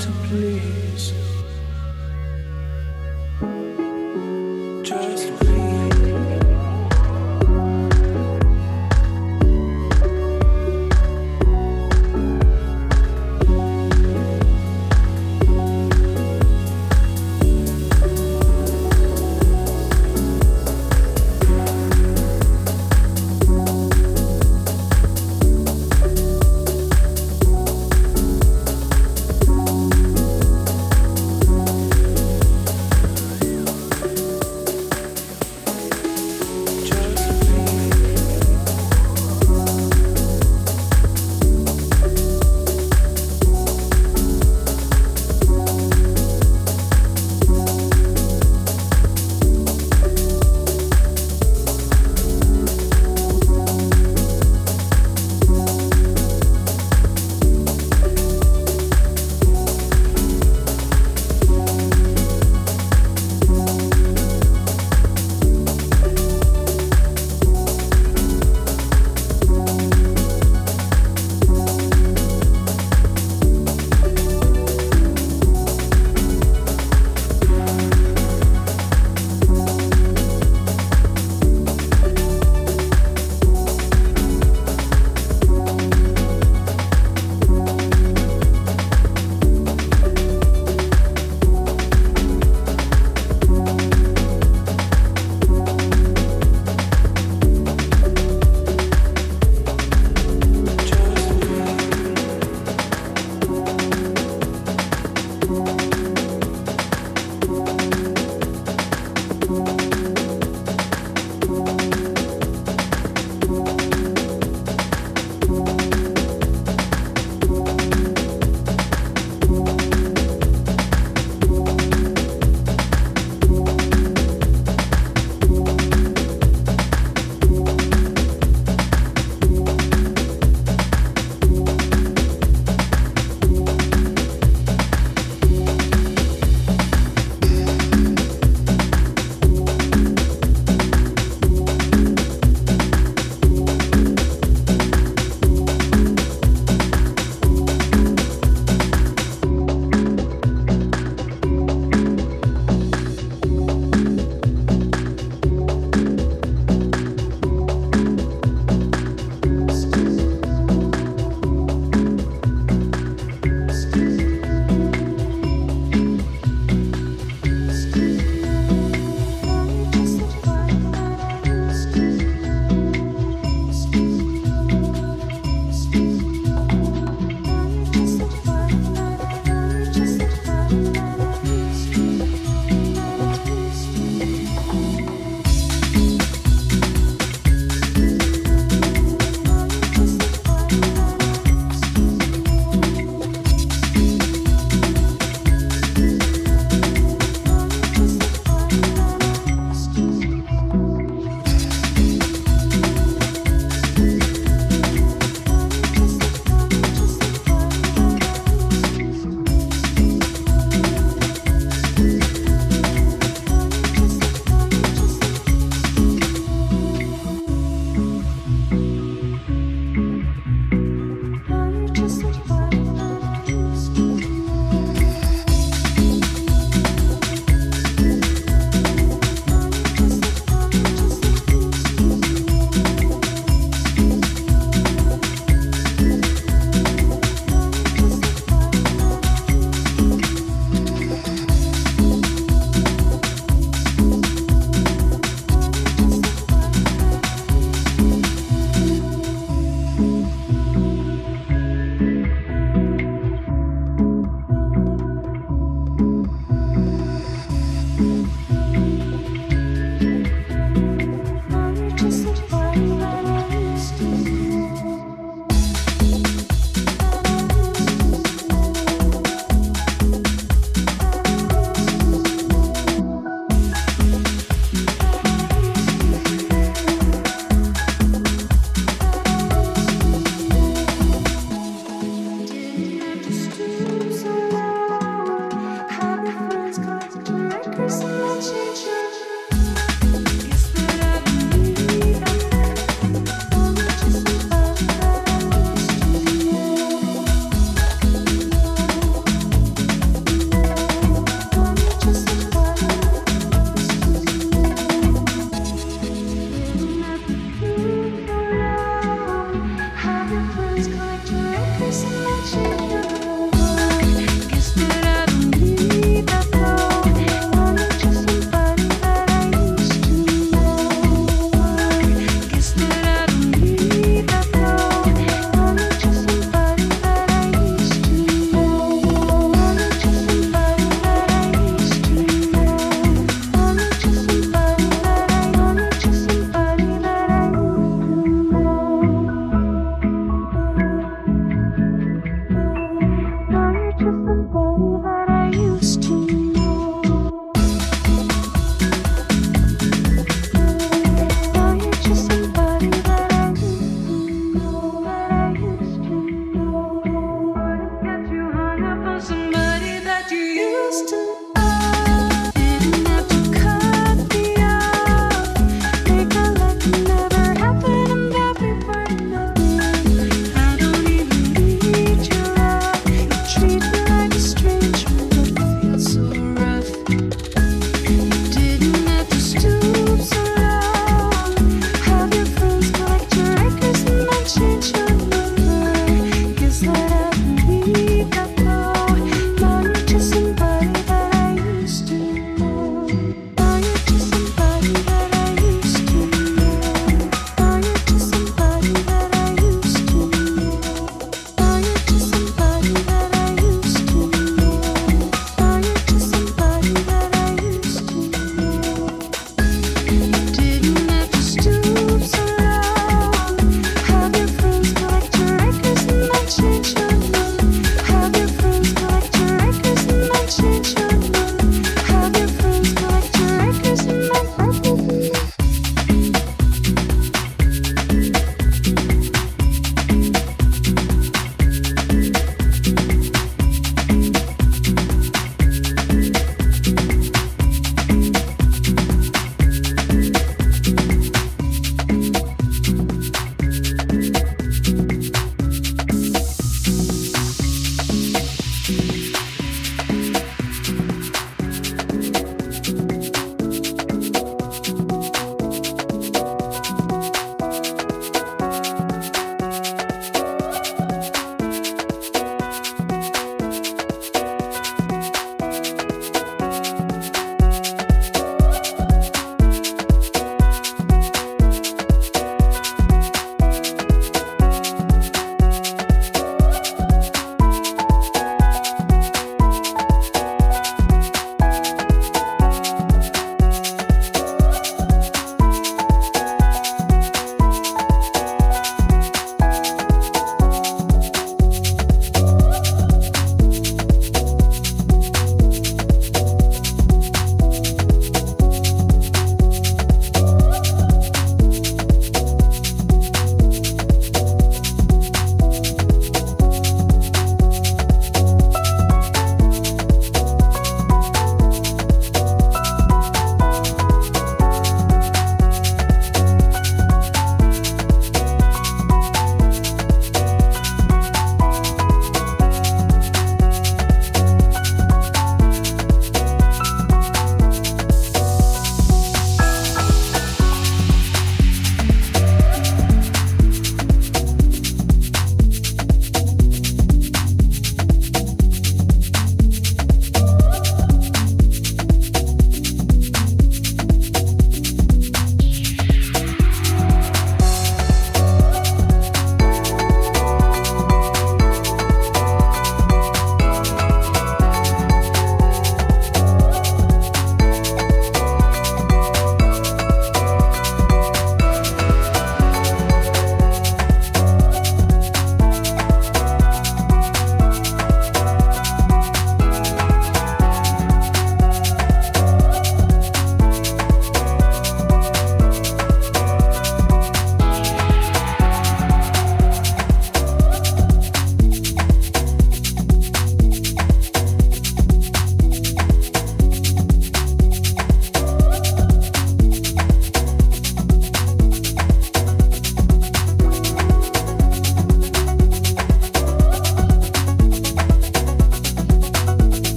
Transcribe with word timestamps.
to 0.00 0.10
please. 0.28 0.79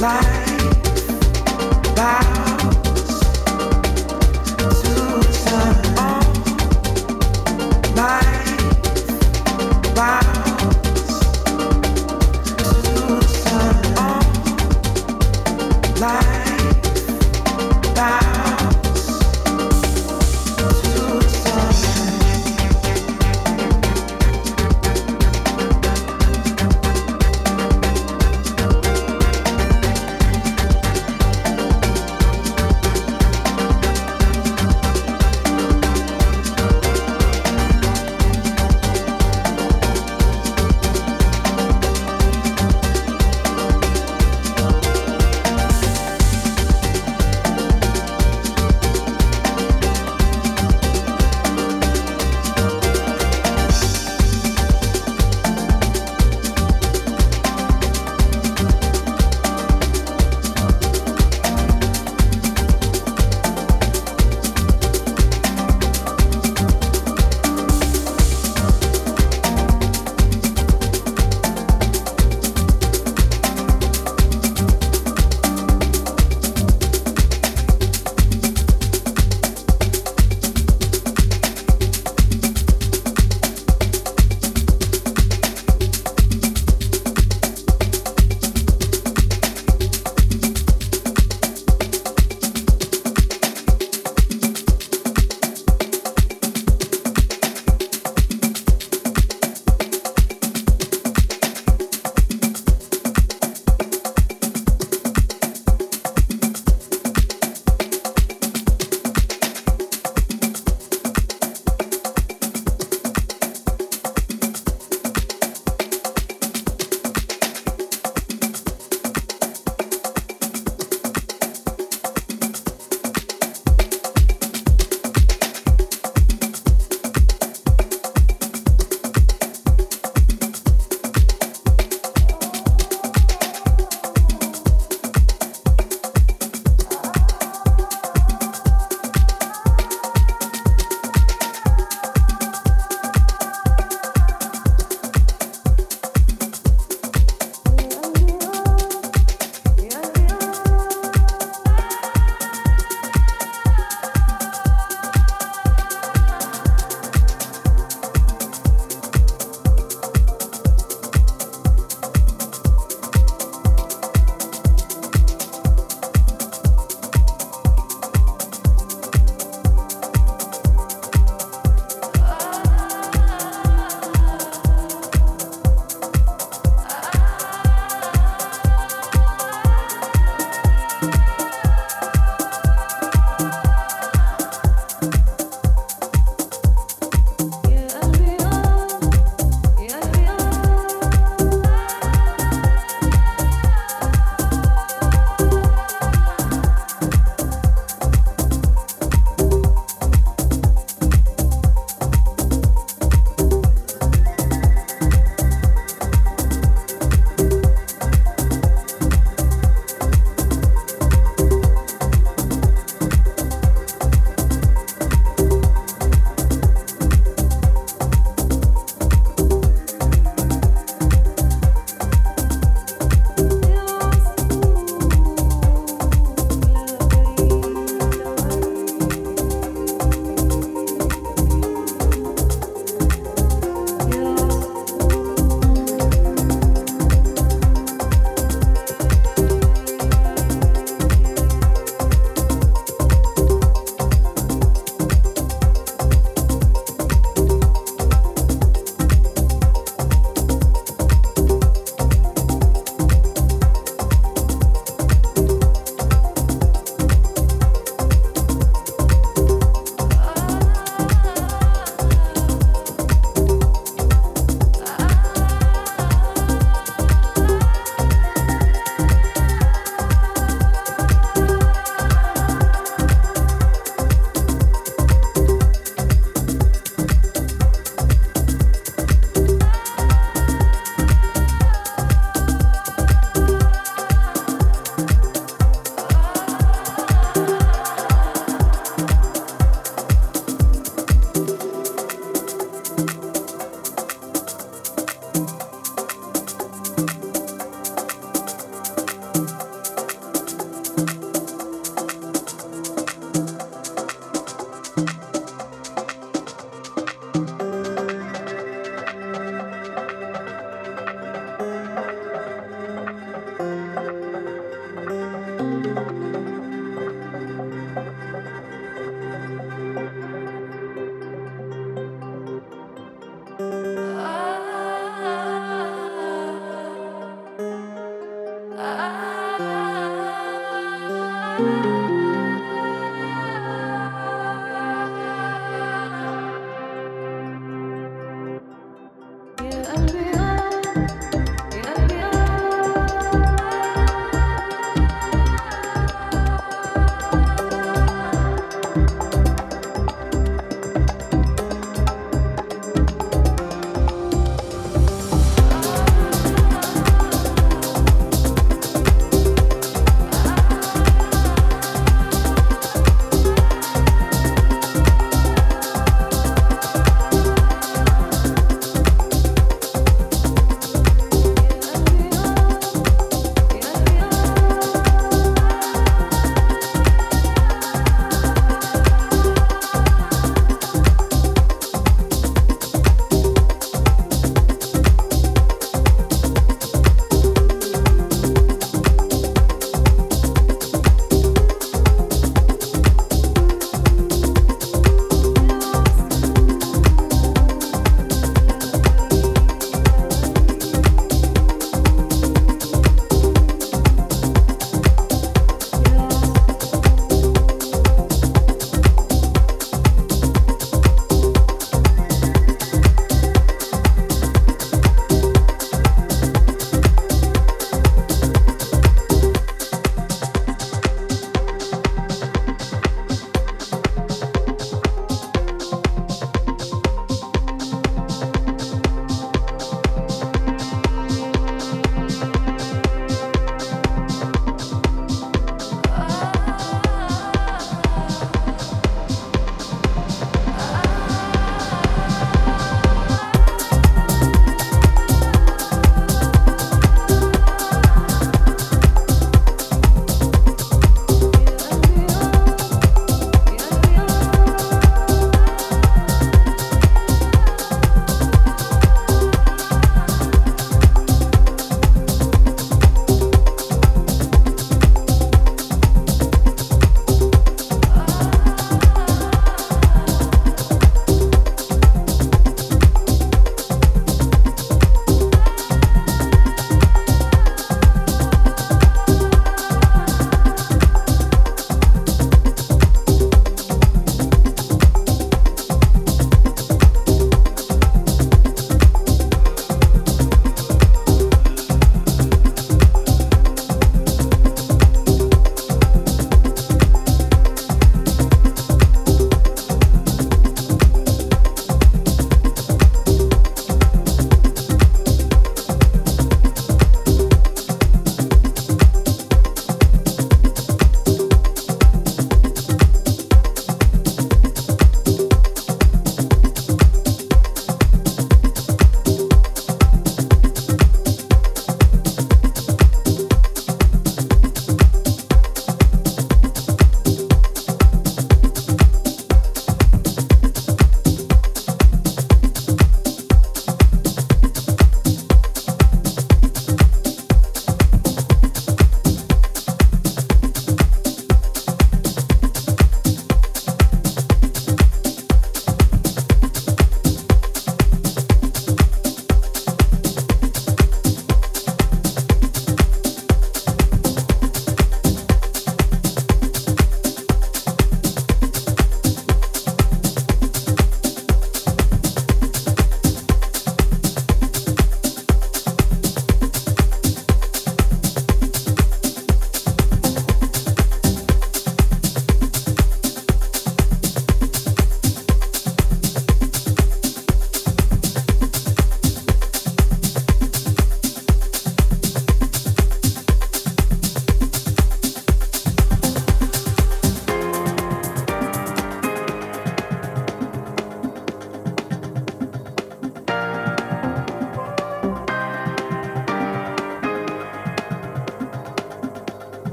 life. 0.00 0.39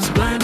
those 0.00 0.10
blind 0.10 0.37